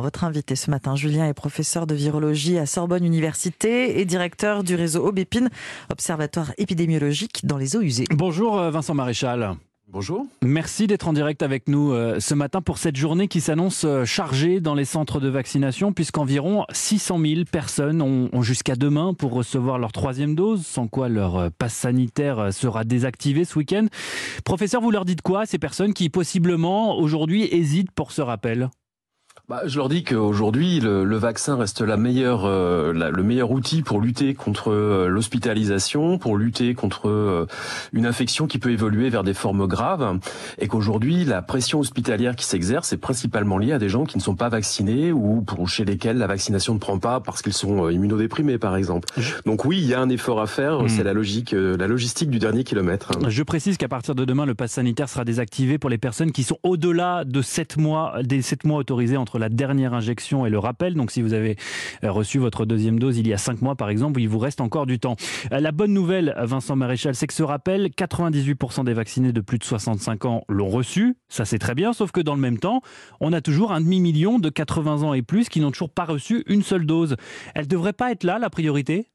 [0.00, 4.74] Votre invité ce matin, Julien, est professeur de virologie à Sorbonne Université et directeur du
[4.74, 5.50] réseau Aubépine,
[5.90, 8.06] observatoire épidémiologique dans les eaux usées.
[8.10, 9.54] Bonjour euh, Vincent Maréchal.
[9.88, 10.24] Bonjour.
[10.42, 14.06] Merci d'être en direct avec nous euh, ce matin pour cette journée qui s'annonce euh,
[14.06, 19.78] chargée dans les centres de vaccination puisqu'environ 600 000 personnes ont, jusqu'à demain pour recevoir
[19.78, 23.86] leur troisième dose, sans quoi leur passe sanitaire sera désactivé ce week-end.
[24.44, 28.70] Professeur, vous leur dites quoi à ces personnes qui possiblement aujourd'hui hésitent pour ce rappel?
[29.48, 33.82] Bah, je leur dis qu'aujourd'hui, le, le, vaccin reste la meilleure, euh, le meilleur outil
[33.82, 37.46] pour lutter contre euh, l'hospitalisation, pour lutter contre euh,
[37.92, 40.18] une infection qui peut évoluer vers des formes graves,
[40.58, 44.22] et qu'aujourd'hui, la pression hospitalière qui s'exerce est principalement liée à des gens qui ne
[44.22, 47.90] sont pas vaccinés ou pour chez lesquels la vaccination ne prend pas parce qu'ils sont
[47.90, 49.08] immunodéprimés, par exemple.
[49.44, 50.84] Donc oui, il y a un effort à faire.
[50.84, 50.88] Hmm.
[50.88, 53.10] C'est la logique, la logistique du dernier kilomètre.
[53.28, 56.44] Je précise qu'à partir de demain, le pass sanitaire sera désactivé pour les personnes qui
[56.44, 60.58] sont au-delà de 7 mois, des 7 mois autorisés entre la dernière injection et le
[60.58, 60.94] rappel.
[60.94, 61.56] Donc si vous avez
[62.04, 64.60] euh, reçu votre deuxième dose il y a cinq mois par exemple, il vous reste
[64.60, 65.16] encore du temps.
[65.52, 69.58] Euh, la bonne nouvelle, Vincent Maréchal, c'est que ce rappel, 98% des vaccinés de plus
[69.58, 71.16] de 65 ans l'ont reçu.
[71.28, 72.80] Ça c'est très bien, sauf que dans le même temps,
[73.20, 76.44] on a toujours un demi-million de 80 ans et plus qui n'ont toujours pas reçu
[76.46, 77.16] une seule dose.
[77.54, 79.08] Elle devrait pas être là la priorité?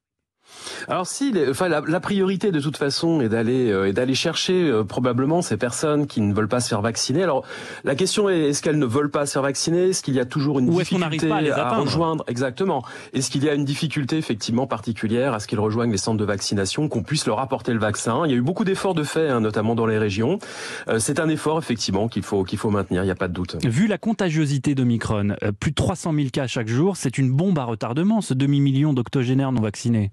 [0.87, 4.83] Alors si, enfin la, la, priorité de toute façon est d'aller euh, d'aller chercher euh,
[4.83, 7.23] probablement ces personnes qui ne veulent pas se faire vacciner.
[7.23, 7.43] Alors
[7.83, 9.89] la question est est-ce qu'elles ne veulent pas se faire vacciner?
[9.89, 12.23] Est-ce qu'il y a toujours une difficulté à, rejoindre?
[12.27, 12.83] Exactement.
[13.13, 16.25] Est-ce qu'il y a une difficulté effectivement particulière à ce qu'ils rejoignent les centres de
[16.25, 18.23] vaccination, qu'on puisse leur apporter le vaccin?
[18.25, 20.39] Il y a eu beaucoup d'efforts de fait, hein, notamment dans les régions.
[20.87, 23.03] Euh, c'est un effort effectivement qu'il faut qu'il faut maintenir.
[23.03, 23.57] Il n'y a pas de doute.
[23.65, 27.63] Vu la contagiosité d'Omicron, plus de 300 000 cas chaque jour, c'est une bombe à
[27.63, 28.21] retardement.
[28.21, 30.11] Ce demi million d'octogénaires non vaccinés.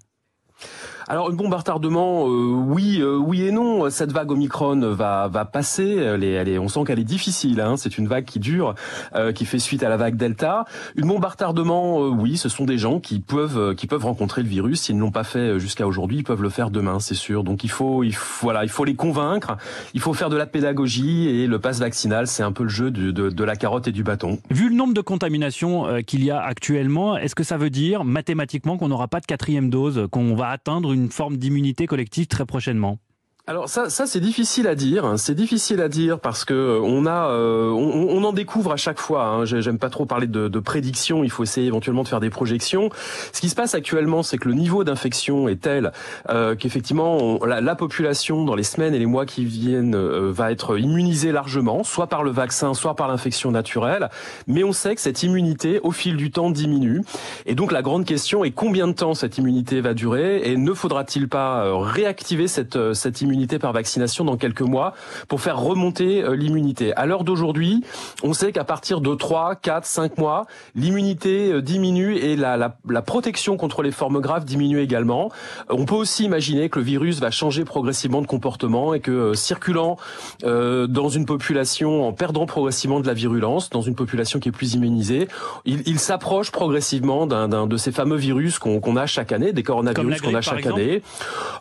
[1.09, 3.91] Alors une bombe à retardement, euh, oui, euh, oui et non.
[3.91, 5.97] Cette vague Omicron va va passer.
[5.97, 7.61] Elle est, elle est on sent qu'elle est difficile.
[7.61, 7.77] Hein.
[7.77, 8.75] C'est une vague qui dure,
[9.15, 10.65] euh, qui fait suite à la vague Delta.
[10.97, 14.49] Une bombe à retardement, oui, ce sont des gens qui peuvent qui peuvent rencontrer le
[14.49, 14.83] virus.
[14.83, 17.45] S'ils ne l'ont pas fait jusqu'à aujourd'hui, ils peuvent le faire demain, c'est sûr.
[17.45, 19.57] Donc il faut, il faut, voilà, il faut les convaincre.
[19.93, 22.91] Il faut faire de la pédagogie et le pass vaccinal, c'est un peu le jeu
[22.91, 24.39] de, de, de, la carotte et du bâton.
[24.75, 28.89] Le nombre de contaminations qu'il y a actuellement, est-ce que ça veut dire mathématiquement qu'on
[28.89, 32.99] n'aura pas de quatrième dose, qu'on va atteindre une forme d'immunité collective très prochainement?
[33.47, 35.19] Alors ça, ça c'est difficile à dire.
[35.19, 38.99] C'est difficile à dire parce que euh, on a, euh, on, en découvre à chaque
[38.99, 39.27] fois.
[39.27, 39.45] Hein.
[39.45, 41.23] J'aime pas trop parler de, de prédiction.
[41.25, 42.89] Il faut essayer éventuellement de faire des projections.
[43.35, 45.93] Ce qui se passe actuellement, c'est que le niveau d'infection est tel
[46.31, 51.31] euh, qu'effectivement la, population dans les semaines et les mois qui viennent va être immunisée
[51.31, 54.09] largement, soit par le vaccin, soit par l'infection naturelle.
[54.47, 57.03] Mais on sait que cette immunité, au fil du temps, diminue.
[57.45, 60.73] Et donc la grande question est combien de temps cette immunité va durer et ne
[60.73, 64.95] faudra-t-il pas réactiver cette cette immunité par vaccination dans quelques mois
[65.29, 66.95] pour faire remonter euh, l'immunité.
[66.95, 67.83] À l'heure d'aujourd'hui,
[68.23, 72.77] on sait qu'à partir de 3, 4, 5 mois, l'immunité euh, diminue et la, la,
[72.89, 75.31] la, protection contre les formes graves diminue également.
[75.71, 79.35] Euh, on peut aussi imaginer que le virus va changer progressivement de comportement et que
[79.35, 79.97] circulant
[80.45, 84.53] euh, dans une population en perdant progressivement de la virulence, dans une population qui est
[84.53, 85.29] plus immunisée,
[85.65, 90.21] il, il s'approche progressivement d'un de ces fameux virus qu'on a chaque année, des coronavirus
[90.21, 91.03] qu'on a chaque année.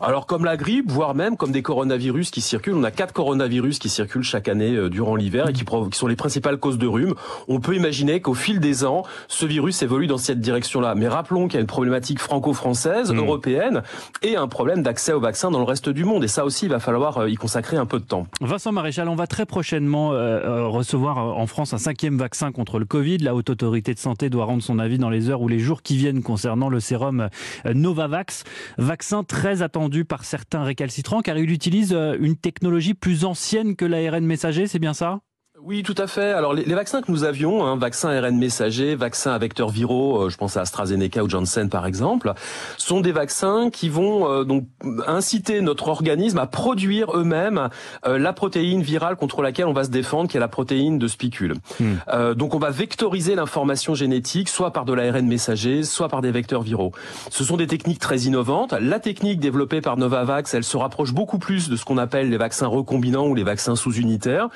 [0.02, 2.76] Alors comme la grippe, voire même comme des coronavirus qui circulent.
[2.76, 6.08] On a quatre coronavirus qui circulent chaque année euh, durant l'hiver et qui, qui, sont
[6.08, 7.16] les principales causes de rhume.
[7.48, 10.94] On peut imaginer qu'au fil des ans, ce virus évolue dans cette direction-là.
[10.96, 13.18] Mais rappelons qu'il y a une problématique franco-française, hmm.
[13.18, 13.84] européenne,
[14.22, 16.24] et un problème d'accès au vaccin dans le reste du monde.
[16.24, 18.28] Et ça aussi, il va falloir euh, y consacrer un peu de temps.
[18.42, 22.86] Vincent Maréchal, on va très prochainement euh, recevoir en France un cinquième vaccin contre le
[22.86, 23.18] Covid.
[23.20, 25.82] La Haute Autorité de Santé doit rendre son avis dans les heures ou les jours
[25.82, 27.30] qui viennent concernant le sérum
[27.66, 28.44] Novavax.
[28.78, 33.86] Vaccin très attendu par certains récalcitrants car il utilise euh, une technologie plus ancienne que
[33.86, 35.22] l'ARN messager, c'est bien ça?
[35.66, 36.32] Oui, tout à fait.
[36.32, 40.30] Alors les, vaccins que nous avions, hein, vaccins ARN messager, vaccins à vecteurs viraux, euh,
[40.30, 42.34] je pense à AstraZeneca ou Janssen par exemple,
[42.78, 44.66] sont des vaccins qui vont euh, donc
[45.08, 47.70] inciter notre organisme à produire eux-mêmes
[48.06, 51.08] euh, la protéine virale contre laquelle on va se défendre, qui est la protéine de
[51.08, 51.56] spicule.
[51.80, 52.34] Hmm.
[52.36, 56.62] donc on va vectoriser l'information génétique, soit par de l'ARN messager, soit par des vecteurs
[56.62, 56.92] viraux.
[57.30, 58.74] Ce sont des techniques très innovantes.
[58.74, 62.38] La technique développée par Novavax, elle se rapproche beaucoup plus de ce qu'on appelle les
[62.38, 64.50] vaccins recombinants ou les vaccins sous-unitaires,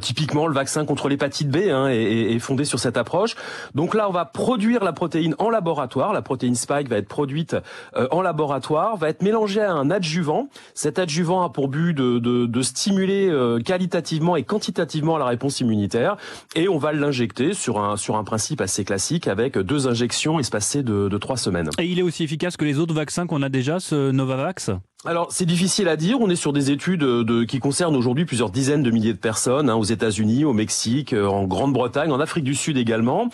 [0.00, 3.34] typiquement le vaccin contre l'hépatite B hein, est, fondé sur cette approche.
[3.74, 6.12] Donc là, on va produire la protéine en laboratoire.
[6.12, 7.56] La protéine spike va être produite
[7.96, 10.48] euh, en laboratoire, va être mélangée à un adjuvant.
[10.74, 16.16] Cet adjuvant a pour but de, stimuler euh, qualitativement et quantitativement la réponse immunitaire.
[16.54, 20.82] Et on va l'injecter sur un, sur un principe assez classique avec deux injections espacées
[20.82, 21.70] de, de trois semaines.
[21.78, 24.70] Et il est aussi efficace que les autres vaccins qu'on a déjà, ce Novavax?
[25.04, 26.20] Alors c'est difficile à dire.
[26.20, 29.68] On est sur des études de, qui concernent aujourd'hui plusieurs dizaines de milliers de personnes
[29.68, 33.28] hein, aux États-Unis, au Mexique, euh, en Grande-Bretagne, en Afrique du Sud également.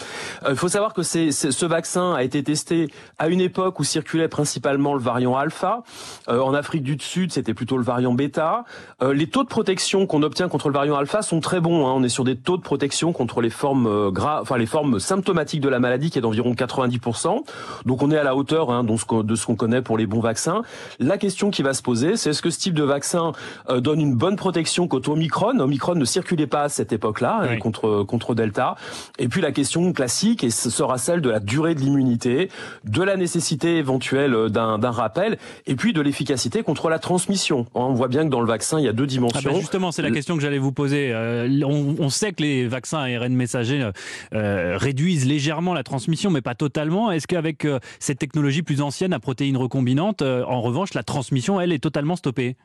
[0.48, 2.88] Il faut savoir que c'est, ce vaccin a été testé
[3.18, 5.82] à une époque où circulait principalement le variant alpha.
[6.26, 8.64] en Afrique du Sud, c'était plutôt le variant bêta.
[9.02, 11.86] les taux de protection qu'on obtient contre le variant alpha sont très bons.
[11.86, 11.92] Hein.
[11.96, 15.60] On est sur des taux de protection contre les formes graves, enfin les formes symptomatiques
[15.60, 17.42] de la maladie qui est d'environ 90%.
[17.84, 20.62] Donc on est à la hauteur hein, de ce qu'on connaît pour les bons vaccins.
[20.98, 23.32] La question va se poser, c'est est-ce que ce type de vaccin
[23.68, 25.58] euh, donne une bonne protection contre Omicron?
[25.58, 28.76] Omicron ne circulait pas à cette époque-là hein, contre contre Delta.
[29.18, 32.50] Et puis la question classique et ce sera celle de la durée de l'immunité,
[32.84, 37.66] de la nécessité éventuelle euh, d'un rappel, et puis de l'efficacité contre la transmission.
[37.74, 39.40] On voit bien que dans le vaccin, il y a deux dimensions.
[39.44, 41.10] Ah ben justement, c'est la question que j'allais vous poser.
[41.12, 43.90] Euh, on, sait que les vaccins ARN messagers
[44.32, 47.10] réduisent légèrement la transmission, mais pas totalement.
[47.10, 47.66] Est-ce qu'avec
[47.98, 52.56] cette technologie plus ancienne à protéines recombinantes, en revanche, la transmission elle, est totalement stoppée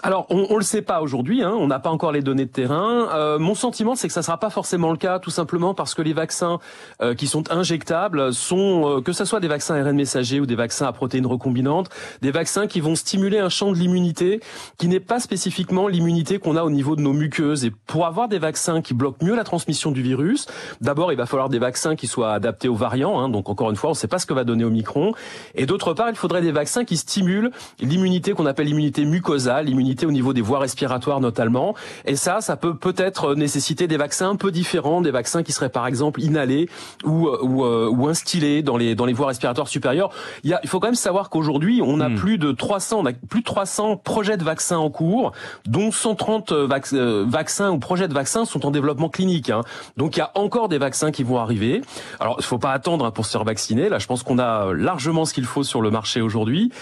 [0.00, 2.50] alors, on, on le sait pas aujourd'hui, hein, on n'a pas encore les données de
[2.50, 3.08] terrain.
[3.14, 6.02] Euh, mon sentiment, c'est que ça sera pas forcément le cas, tout simplement parce que
[6.02, 6.60] les vaccins
[7.02, 10.54] euh, qui sont injectables sont, euh, que ce soit des vaccins ARN messagers ou des
[10.54, 11.88] vaccins à protéines recombinantes,
[12.22, 14.40] des vaccins qui vont stimuler un champ de l'immunité
[14.76, 17.64] qui n'est pas spécifiquement l'immunité qu'on a au niveau de nos muqueuses.
[17.64, 20.46] Et pour avoir des vaccins qui bloquent mieux la transmission du virus,
[20.80, 23.18] d'abord, il va falloir des vaccins qui soient adaptés aux variants.
[23.18, 25.12] Hein, donc, encore une fois, on ne sait pas ce que va donner Omicron.
[25.56, 27.50] Et d'autre part, il faudrait des vaccins qui stimulent
[27.80, 31.74] l'immunité qu'on appelle l'immunité mucosale, l'immunité au niveau des voies respiratoires notamment.
[32.04, 35.68] Et ça, ça peut peut-être nécessiter des vaccins un peu différents, des vaccins qui seraient
[35.68, 36.68] par exemple inhalés
[37.04, 40.10] ou ou, euh, ou instillés dans les dans les voies respiratoires supérieures.
[40.44, 42.14] Il, y a, il faut quand même savoir qu'aujourd'hui, on a hmm.
[42.16, 45.32] plus de 300 on a plus de 300 projets de vaccins en cours,
[45.66, 49.50] dont 130 euh, euh, vaccins ou projets de vaccins sont en développement clinique.
[49.50, 49.62] Hein.
[49.96, 51.82] Donc il y a encore des vaccins qui vont arriver.
[52.20, 53.88] Alors il faut pas attendre hein, pour se faire vacciner.
[53.88, 56.72] Là, je pense qu'on a largement ce qu'il faut sur le marché aujourd'hui,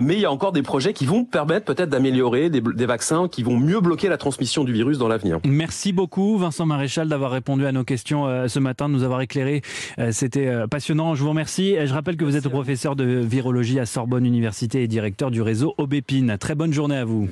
[0.00, 3.42] mais il y a encore des projets qui vont permettre peut-être d'améliorer des, vaccins qui
[3.42, 5.38] vont mieux bloquer la transmission du virus dans l'avenir.
[5.44, 9.20] Merci beaucoup Vincent Maréchal d'avoir répondu à nos questions euh, ce matin, de nous avoir
[9.20, 9.62] éclairé.
[9.98, 11.76] Euh, c'était euh, passionnant, je vous remercie.
[11.84, 15.74] Je rappelle que vous êtes professeur de virologie à Sorbonne Université et directeur du réseau
[15.78, 16.36] Aubépine.
[16.38, 17.28] Très bonne journée à vous.